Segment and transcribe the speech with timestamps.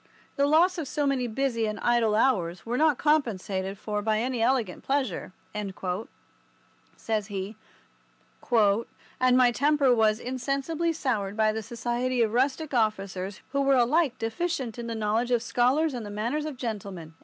[0.35, 4.41] "The loss of so many busy and idle hours were not compensated for by any
[4.41, 5.31] elegant pleasure,"
[6.97, 7.55] says he;
[8.51, 14.17] "and my temper was insensibly soured by the society of rustic officers, who were alike
[14.17, 17.13] deficient in the knowledge of scholars and the manners of gentlemen."